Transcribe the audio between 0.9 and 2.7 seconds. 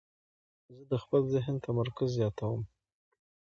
د خپل ذهن تمرکز زیاتوم.